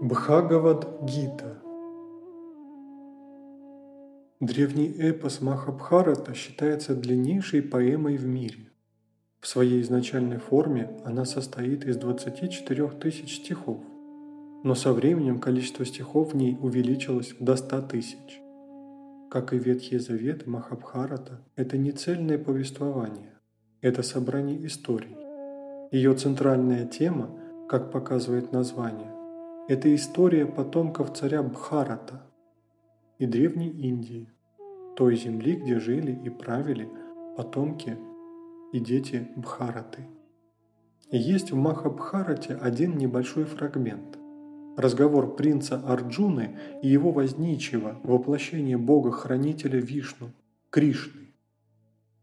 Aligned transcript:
Бхагавад-гита 0.00 1.60
Древний 4.38 4.86
эпос 4.96 5.40
Махабхарата 5.40 6.34
считается 6.34 6.94
длиннейшей 6.94 7.62
поэмой 7.62 8.16
в 8.16 8.24
мире. 8.24 8.70
В 9.40 9.48
своей 9.48 9.82
изначальной 9.82 10.38
форме 10.38 11.00
она 11.04 11.24
состоит 11.24 11.84
из 11.84 11.96
24 11.96 12.90
тысяч 12.90 13.38
стихов, 13.38 13.80
но 14.62 14.76
со 14.76 14.92
временем 14.92 15.40
количество 15.40 15.84
стихов 15.84 16.32
в 16.32 16.36
ней 16.36 16.56
увеличилось 16.60 17.34
до 17.40 17.56
100 17.56 17.82
тысяч. 17.82 18.40
Как 19.32 19.52
и 19.52 19.58
Ветхий 19.58 19.98
Завет, 19.98 20.46
Махабхарата– 20.46 21.44
это 21.56 21.76
не 21.76 21.90
цельное 21.90 22.38
повествование, 22.38 23.34
это 23.80 24.04
собрание 24.04 24.64
историй. 24.64 25.16
Ее 25.90 26.14
центральная 26.14 26.86
тема, 26.86 27.36
как 27.68 27.90
показывает 27.90 28.52
название, 28.52 29.17
это 29.68 29.94
история 29.94 30.46
потомков 30.46 31.12
царя 31.12 31.42
Бхарата 31.42 32.22
и 33.18 33.26
Древней 33.26 33.68
Индии, 33.68 34.26
той 34.96 35.14
земли, 35.14 35.56
где 35.56 35.78
жили 35.78 36.18
и 36.24 36.30
правили 36.30 36.88
потомки 37.36 37.98
и 38.72 38.80
дети 38.80 39.28
Бхараты. 39.36 40.08
И 41.10 41.18
есть 41.18 41.52
в 41.52 41.56
Махабхарате 41.56 42.54
один 42.54 42.96
небольшой 42.96 43.44
фрагмент. 43.44 44.18
Разговор 44.78 45.36
принца 45.36 45.76
Арджуны 45.86 46.58
и 46.82 46.88
его 46.88 47.12
возничего, 47.12 47.96
воплощение 48.02 48.78
бога-хранителя 48.78 49.78
Вишну, 49.78 50.30
Кришны. 50.70 51.34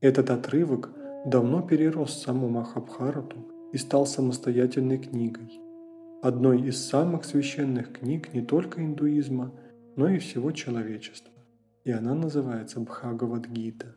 Этот 0.00 0.30
отрывок 0.30 0.90
давно 1.26 1.60
перерос 1.62 2.22
саму 2.22 2.48
Махабхарату 2.48 3.36
и 3.72 3.78
стал 3.78 4.06
самостоятельной 4.06 4.98
книгой– 4.98 5.50
одной 6.22 6.62
из 6.62 6.88
самых 6.88 7.24
священных 7.24 7.92
книг 7.92 8.32
не 8.32 8.42
только 8.42 8.80
индуизма, 8.80 9.52
но 9.96 10.08
и 10.08 10.18
всего 10.18 10.52
человечества. 10.52 11.34
И 11.84 11.90
она 11.90 12.14
называется 12.14 12.78
Бхагавадгита, 12.80 13.96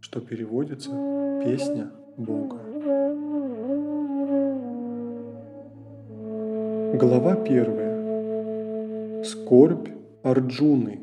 что 0.00 0.22
переводится 0.22 0.90
«Песня 1.44 1.92
Бога». 2.16 2.56
Глава 6.98 7.36
первая. 7.36 9.22
Скорбь 9.22 9.90
Арджуны. 10.22 11.00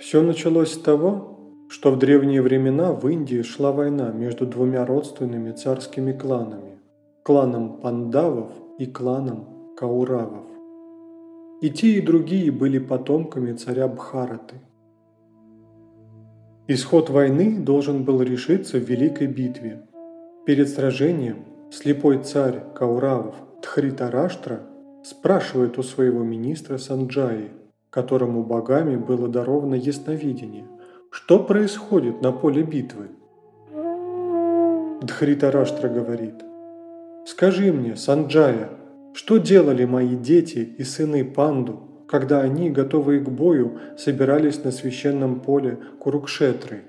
Все 0.00 0.20
началось 0.22 0.72
с 0.72 0.78
того, 0.78 1.35
что 1.68 1.90
в 1.90 1.98
древние 1.98 2.42
времена 2.42 2.92
в 2.92 3.08
Индии 3.08 3.42
шла 3.42 3.72
война 3.72 4.12
между 4.12 4.46
двумя 4.46 4.86
родственными 4.86 5.52
царскими 5.52 6.12
кланами– 6.12 6.78
кланом 7.24 7.80
пандавов 7.80 8.52
и 8.78 8.86
кланом 8.86 9.74
кауравов. 9.76 10.44
И 11.60 11.70
те, 11.70 11.94
и 11.94 12.00
другие 12.00 12.52
были 12.52 12.78
потомками 12.78 13.52
царя 13.54 13.88
Бхараты. 13.88 14.56
Исход 16.68 17.10
войны 17.10 17.58
должен 17.60 18.04
был 18.04 18.22
решиться 18.22 18.78
в 18.78 18.82
великой 18.82 19.26
битве. 19.26 19.86
Перед 20.44 20.68
сражением 20.68 21.44
слепой 21.70 22.22
царь 22.22 22.62
Кауравов 22.74 23.34
Тхритараштра 23.62 24.62
спрашивает 25.04 25.78
у 25.78 25.82
своего 25.82 26.22
министра 26.22 26.78
Санджаи, 26.78 27.50
которому 27.90 28.44
богами 28.44 28.96
было 28.96 29.28
даровано 29.28 29.74
ясновидение– 29.74 30.66
что 31.16 31.38
происходит 31.38 32.20
на 32.20 32.30
поле 32.30 32.62
битвы? 32.62 33.08
Дхритараштра 35.00 35.88
говорит, 35.88 36.34
«Скажи 37.24 37.72
мне, 37.72 37.96
Санджая, 37.96 38.68
что 39.14 39.38
делали 39.38 39.86
мои 39.86 40.14
дети 40.14 40.58
и 40.58 40.84
сыны 40.84 41.24
Панду, 41.24 42.04
когда 42.06 42.42
они, 42.42 42.68
готовые 42.68 43.20
к 43.20 43.30
бою, 43.30 43.78
собирались 43.96 44.62
на 44.62 44.70
священном 44.70 45.40
поле 45.40 45.78
Курукшетры?» 45.98 46.82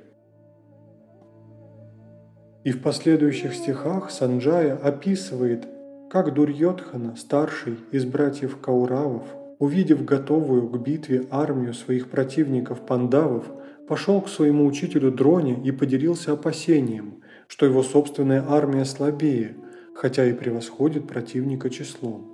И 2.66 2.72
в 2.72 2.82
последующих 2.82 3.56
стихах 3.56 4.12
Санджая 4.12 4.76
описывает, 4.76 5.66
как 6.12 6.34
Дурьотхана, 6.34 7.16
старший 7.16 7.78
из 7.94 8.04
братьев 8.04 8.58
Кауравов, 8.60 9.24
увидев 9.58 10.04
готовую 10.04 10.68
к 10.68 10.78
битве 10.82 11.26
армию 11.32 11.74
своих 11.74 12.10
противников 12.10 12.82
пандавов, 12.82 13.46
пошел 13.88 14.22
к 14.22 14.28
своему 14.28 14.66
учителю 14.66 15.12
Дроне 15.12 15.60
и 15.64 15.72
поделился 15.72 16.34
опасением, 16.34 17.24
что 17.48 17.66
его 17.66 17.82
собственная 17.84 18.44
армия 18.48 18.86
слабее, 18.86 19.56
хотя 19.96 20.26
и 20.26 20.34
превосходит 20.34 21.08
противника 21.08 21.70
числом. 21.70 22.34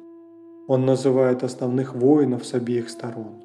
Он 0.68 0.86
называет 0.86 1.44
основных 1.44 1.94
воинов 1.94 2.46
с 2.46 2.54
обеих 2.54 2.90
сторон. 2.90 3.44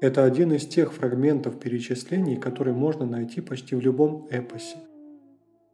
Это 0.00 0.24
один 0.24 0.52
из 0.52 0.66
тех 0.66 0.92
фрагментов 0.92 1.58
перечислений, 1.58 2.36
которые 2.36 2.74
можно 2.74 3.04
найти 3.04 3.40
почти 3.40 3.74
в 3.74 3.80
любом 3.80 4.28
эпосе. 4.30 4.76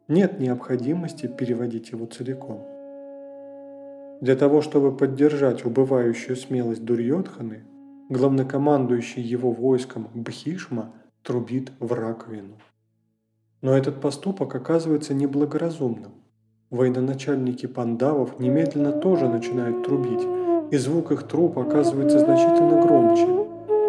Нет 0.08 0.40
необходимости 0.40 1.26
переводить 1.26 1.90
его 1.90 2.06
целиком. 2.06 2.66
Для 4.22 4.36
того, 4.36 4.62
чтобы 4.62 4.96
поддержать 4.96 5.66
убывающую 5.66 6.36
смелость 6.36 6.84
Дурьотханы, 6.84 7.64
главнокомандующий 8.08 9.22
его 9.22 9.52
войском 9.52 10.08
Бхишма– 10.14 10.94
трубит 11.24 11.72
в 11.80 11.92
раковину. 11.92 12.58
Но 13.62 13.76
этот 13.76 14.00
поступок 14.00 14.54
оказывается 14.54 15.14
неблагоразумным. 15.14 16.12
Военачальники 16.70 17.66
пандавов 17.66 18.38
немедленно 18.38 18.92
тоже 18.92 19.28
начинают 19.28 19.84
трубить, 19.84 20.26
и 20.70 20.76
звук 20.76 21.12
их 21.12 21.22
труб 21.26 21.58
оказывается 21.58 22.18
значительно 22.18 22.82
громче. 22.82 23.26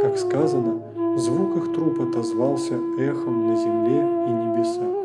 Как 0.01 0.17
сказано, 0.17 1.17
звук 1.17 1.57
их 1.57 1.73
труб 1.73 1.99
отозвался 1.99 2.75
эхом 2.99 3.47
на 3.47 3.55
земле 3.55 3.99
и 3.99 4.31
небесах. 4.31 4.95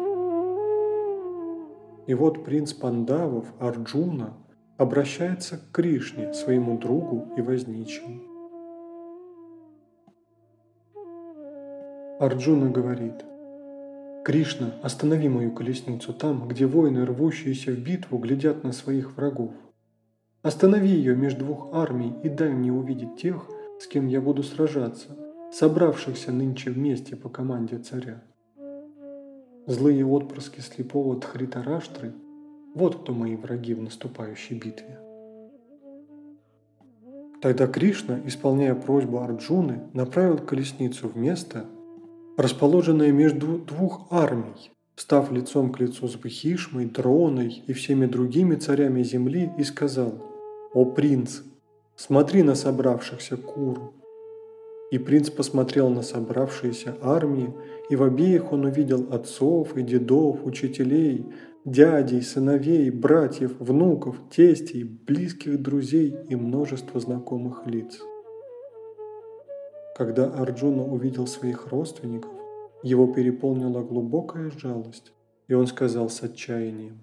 И 2.06 2.14
вот 2.14 2.44
принц 2.44 2.72
пандавов 2.72 3.46
Арджуна 3.58 4.34
обращается 4.76 5.58
к 5.58 5.72
Кришне, 5.72 6.32
своему 6.32 6.78
другу 6.78 7.28
и 7.36 7.40
возничему. 7.40 8.29
Арджуна 12.20 12.68
говорит, 12.68 13.24
«Кришна, 14.26 14.74
останови 14.82 15.30
мою 15.30 15.52
колесницу 15.52 16.12
там, 16.12 16.46
где 16.48 16.66
воины, 16.66 17.06
рвущиеся 17.06 17.72
в 17.72 17.78
битву, 17.78 18.18
глядят 18.18 18.62
на 18.62 18.72
своих 18.72 19.16
врагов. 19.16 19.52
Останови 20.42 20.90
ее 20.90 21.16
между 21.16 21.46
двух 21.46 21.72
армий 21.72 22.12
и 22.22 22.28
дай 22.28 22.50
мне 22.50 22.70
увидеть 22.70 23.16
тех, 23.16 23.48
с 23.80 23.86
кем 23.86 24.06
я 24.06 24.20
буду 24.20 24.42
сражаться, 24.42 25.16
собравшихся 25.50 26.30
нынче 26.30 26.70
вместе 26.70 27.16
по 27.16 27.30
команде 27.30 27.78
царя. 27.78 28.22
Злые 29.66 30.04
отпрыски 30.04 30.60
слепого 30.60 31.18
Тхритараштры– 31.18 32.12
вот 32.74 32.96
кто 32.96 33.14
мои 33.14 33.34
враги 33.34 33.72
в 33.72 33.80
наступающей 33.80 34.58
битве. 34.58 35.00
Тогда 37.40 37.66
Кришна, 37.66 38.20
исполняя 38.26 38.74
просьбу 38.74 39.20
Арджуны, 39.20 39.88
направил 39.94 40.36
колесницу 40.36 41.08
в 41.08 41.16
место, 41.16 41.64
расположенная 42.36 43.12
между 43.12 43.58
двух 43.58 44.06
армий, 44.10 44.70
став 44.96 45.32
лицом 45.32 45.72
к 45.72 45.80
лицу 45.80 46.08
с 46.08 46.16
Бхишмой, 46.16 46.86
Дроной 46.86 47.62
и 47.66 47.72
всеми 47.72 48.06
другими 48.06 48.56
царями 48.56 49.02
земли, 49.02 49.50
и 49.58 49.64
сказал 49.64 50.14
«О 50.74 50.84
принц, 50.84 51.40
смотри 51.96 52.42
на 52.42 52.54
собравшихся 52.54 53.36
куру». 53.36 53.94
И 54.90 54.98
принц 54.98 55.30
посмотрел 55.30 55.88
на 55.88 56.02
собравшиеся 56.02 56.96
армии, 57.00 57.54
и 57.90 57.96
в 57.96 58.02
обеих 58.02 58.52
он 58.52 58.64
увидел 58.64 59.06
отцов 59.12 59.76
и 59.76 59.82
дедов, 59.82 60.44
учителей, 60.44 61.24
дядей, 61.64 62.22
сыновей, 62.22 62.90
братьев, 62.90 63.52
внуков, 63.58 64.16
тестей, 64.30 64.84
близких 64.84 65.62
друзей 65.62 66.16
и 66.28 66.34
множество 66.34 66.98
знакомых 67.00 67.66
лиц. 67.66 68.00
Когда 70.00 70.32
Арджуна 70.32 70.82
увидел 70.82 71.26
своих 71.26 71.66
родственников, 71.66 72.30
его 72.82 73.06
переполнила 73.06 73.82
глубокая 73.82 74.50
жалость, 74.50 75.12
и 75.46 75.52
он 75.52 75.66
сказал 75.66 76.08
с 76.08 76.22
отчаянием, 76.22 77.02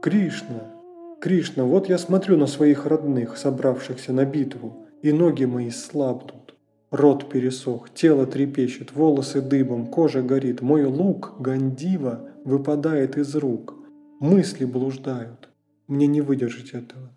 «Кришна, 0.00 0.72
Кришна, 1.20 1.64
вот 1.64 1.90
я 1.90 1.98
смотрю 1.98 2.38
на 2.38 2.46
своих 2.46 2.86
родных, 2.86 3.36
собравшихся 3.36 4.14
на 4.14 4.24
битву, 4.24 4.86
и 5.02 5.12
ноги 5.12 5.44
мои 5.44 5.68
слабнут. 5.68 6.54
Рот 6.90 7.28
пересох, 7.28 7.92
тело 7.92 8.24
трепещет, 8.24 8.94
волосы 8.94 9.42
дыбом, 9.42 9.88
кожа 9.88 10.22
горит, 10.22 10.62
мой 10.62 10.86
лук, 10.86 11.34
гандива, 11.38 12.30
выпадает 12.42 13.18
из 13.18 13.36
рук, 13.36 13.74
мысли 14.18 14.64
блуждают. 14.64 15.50
Мне 15.88 16.06
не 16.06 16.22
выдержать 16.22 16.70
этого. 16.70 17.12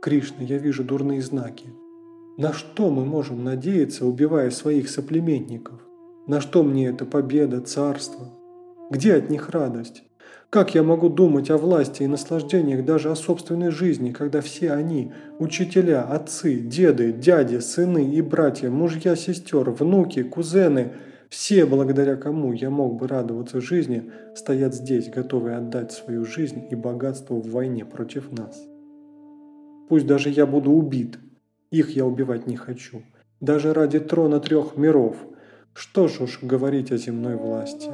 Кришна, 0.00 0.44
я 0.44 0.58
вижу 0.58 0.84
дурные 0.84 1.22
знаки, 1.22 1.72
на 2.38 2.52
что 2.52 2.88
мы 2.88 3.04
можем 3.04 3.42
надеяться, 3.42 4.06
убивая 4.06 4.50
своих 4.50 4.88
соплеменников? 4.88 5.80
На 6.28 6.40
что 6.40 6.62
мне 6.62 6.86
эта 6.86 7.04
победа, 7.04 7.60
царство? 7.60 8.28
Где 8.90 9.14
от 9.14 9.28
них 9.28 9.50
радость? 9.50 10.04
Как 10.48 10.72
я 10.76 10.84
могу 10.84 11.08
думать 11.08 11.50
о 11.50 11.58
власти 11.58 12.04
и 12.04 12.06
наслаждениях 12.06 12.84
даже 12.84 13.10
о 13.10 13.16
собственной 13.16 13.70
жизни, 13.70 14.12
когда 14.12 14.40
все 14.40 14.70
они– 14.70 15.12
учителя, 15.40 16.04
отцы, 16.04 16.60
деды, 16.60 17.12
дяди, 17.12 17.58
сыны 17.58 18.08
и 18.14 18.22
братья, 18.22 18.70
мужья, 18.70 19.16
сестер, 19.16 19.70
внуки, 19.70 20.22
кузены– 20.22 20.92
все, 21.28 21.66
благодаря 21.66 22.16
кому 22.16 22.52
я 22.52 22.70
мог 22.70 22.98
бы 22.98 23.08
радоваться 23.08 23.60
жизни, 23.60 24.10
стоят 24.34 24.74
здесь, 24.74 25.10
готовые 25.10 25.56
отдать 25.56 25.92
свою 25.92 26.24
жизнь 26.24 26.68
и 26.70 26.74
богатство 26.74 27.34
в 27.34 27.50
войне 27.50 27.84
против 27.84 28.30
нас. 28.30 28.64
Пусть 29.88 30.06
даже 30.06 30.30
я 30.30 30.46
буду 30.46 30.70
убит, 30.70 31.18
их 31.70 31.90
я 31.90 32.06
убивать 32.06 32.46
не 32.46 32.56
хочу, 32.56 33.02
даже 33.40 33.74
ради 33.74 34.00
трона 34.00 34.40
трех 34.40 34.76
миров. 34.76 35.16
Что 35.74 36.08
ж 36.08 36.22
уж 36.22 36.40
говорить 36.42 36.90
о 36.90 36.96
земной 36.96 37.36
власти. 37.36 37.90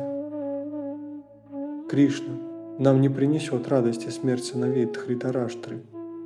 Кришна, 1.90 2.34
нам 2.78 3.00
не 3.00 3.08
принесет 3.08 3.68
радости 3.68 4.08
смерть 4.08 4.44
сыновей 4.44 4.86
Тхритараштры. 4.86 5.82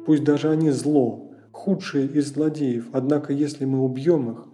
Пусть 0.06 0.24
даже 0.24 0.50
они 0.50 0.70
зло, 0.70 1.32
худшие 1.50 2.06
из 2.06 2.32
злодеев, 2.32 2.86
однако 2.92 3.32
если 3.32 3.64
мы 3.64 3.82
убьем 3.82 4.30
их, 4.30 4.44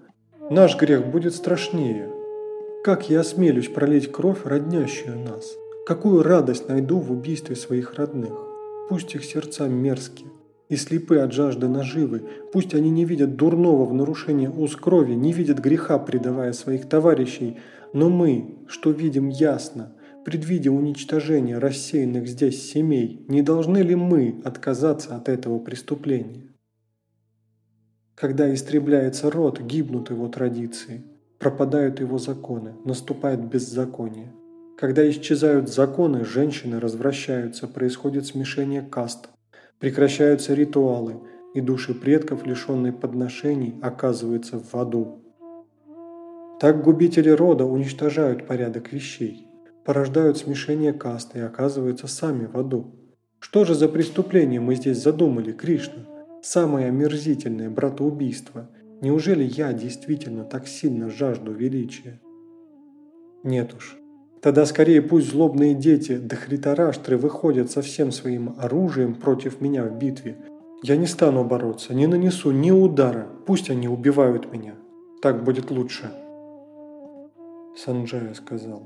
наш 0.50 0.79
грех 0.79 1.06
будет 1.06 1.35
страшнее. 1.35 2.08
Как 2.85 3.11
я 3.11 3.20
осмелюсь 3.20 3.69
пролить 3.69 4.11
кровь, 4.11 4.44
роднящую 4.44 5.19
нас? 5.19 5.52
Какую 5.87 6.23
радость 6.23 6.69
найду 6.69 6.99
в 6.99 7.12
убийстве 7.12 7.56
своих 7.56 7.94
родных? 7.94 8.32
Пусть 8.88 9.14
их 9.14 9.25
сердца 9.25 9.69
мерзкие 9.69 10.31
и 10.69 10.76
слепы 10.76 11.19
от 11.19 11.32
жажды 11.32 11.69
наживы, 11.69 12.22
пусть 12.52 12.75
они 12.75 12.90
не 12.90 13.05
видят 13.05 13.37
дурного 13.37 13.84
в 13.84 13.94
нарушении 13.94 14.46
уз 14.46 14.76
крови, 14.76 15.14
не 15.14 15.32
видят 15.32 15.58
греха, 15.58 15.99
предавая 15.99 16.52
своих 16.52 16.88
товарищей, 16.88 17.58
но 17.93 18.08
мы, 18.11 18.58
что 18.69 18.90
видим 18.90 19.28
ясно– 19.28 19.93
предвидя 20.25 20.72
уничтожение 20.72 21.58
рассеянных 21.58 22.26
здесь 22.26 22.70
семей, 22.70 23.25
не 23.28 23.43
должны 23.43 23.78
ли 23.78 23.94
мы 23.94 24.40
отказаться 24.44 25.14
от 25.14 25.28
этого 25.28 25.58
преступления? 25.58 26.49
Когда 28.14 28.52
истребляется 28.52 29.31
род, 29.31 29.60
гибнут 29.60 30.10
его 30.10 30.28
традиции, 30.28 31.05
пропадают 31.38 32.00
его 32.00 32.19
законы, 32.19 32.75
наступает 32.84 33.44
беззаконие. 33.44 34.32
Когда 34.78 35.08
исчезают 35.08 35.69
законы, 35.69 36.25
женщины 36.25 36.81
развращаются, 36.81 37.69
происходит 37.69 38.26
смешение 38.26 38.82
каст, 38.82 39.28
прекращаются 39.79 40.55
ритуалы, 40.55 41.21
и 41.55 41.61
души 41.61 41.94
предков, 41.94 42.44
лишенные 42.47 42.93
подношений, 42.93 43.75
оказываются 43.81 44.59
в 44.59 44.75
аду. 44.75 45.21
Так 46.59 46.82
губители 46.82 47.31
рода 47.31 47.65
уничтожают 47.65 48.47
порядок 48.47 48.93
вещей 48.93 49.49
порождают 49.85 50.38
смешение 50.38 50.93
каст 50.93 51.37
и 51.37 51.41
оказываются 51.41 52.09
сами 52.09 52.47
в 52.47 52.56
аду. 52.56 52.97
Что 53.38 53.65
же 53.65 53.75
за 53.75 53.88
преступление 53.88 54.61
мы 54.61 54.75
здесь 54.75 54.99
задумали, 54.99 55.53
Кришна? 55.53 56.06
Самое 56.43 56.88
омерзительное 56.88 57.70
братоубийство. 57.70 58.70
Неужели 59.00 59.44
я 59.44 59.73
действительно 59.73 60.44
так 60.44 60.67
сильно 60.67 61.11
жажду 61.11 61.53
величия? 61.53 62.20
Нет 63.43 63.75
уж. 63.75 63.99
Тогда 64.44 64.67
скорее 64.67 65.00
пусть 65.00 65.31
злобные 65.31 65.73
дети 65.73 66.19
Дахритараштры 66.19 67.17
выходят 67.17 67.70
со 67.70 67.81
всем 67.81 68.12
своим 68.12 68.56
оружием 68.58 69.14
против 69.14 69.62
меня 69.62 69.85
в 69.85 69.96
битве. 69.96 70.37
Я 70.82 70.99
не 70.99 71.06
стану 71.06 71.44
бороться, 71.44 71.94
не 71.94 72.06
нанесу 72.06 72.50
ни 72.50 72.70
удара, 72.70 73.26
пусть 73.46 73.70
они 73.70 73.88
убивают 73.88 74.52
меня. 74.52 74.75
Так 75.23 75.44
будет 75.44 75.70
лучше. 75.70 76.11
Санджая 77.75 78.35
сказал. 78.35 78.82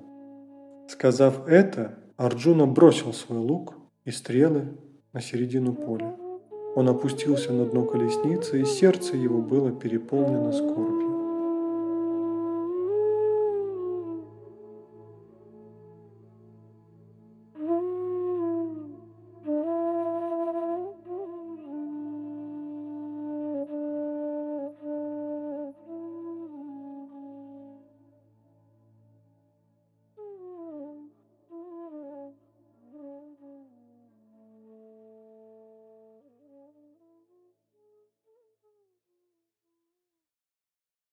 Сказав 0.87 1.49
это, 1.49 1.99
Арджуна 2.17 2.69
бросил 2.69 3.13
свой 3.13 3.41
лук 3.41 3.75
и 4.05 4.13
стрелы 4.13 4.69
на 5.13 5.21
середину 5.21 5.73
поля. 5.73 6.15
Он 6.77 6.89
опустился 6.89 7.53
на 7.53 7.65
дно 7.65 7.83
колесницы, 7.85 8.61
и 8.61 8.65
сердце 8.65 9.17
его 9.17 9.43
было 9.43 9.73
переполнено 9.73 10.53
скорбью. 10.53 11.08